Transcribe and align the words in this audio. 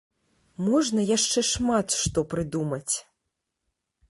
Можна 0.69 1.03
яшчэ 1.17 1.39
шмат 1.51 1.87
што 2.01 2.19
прыдумаць. 2.33 2.95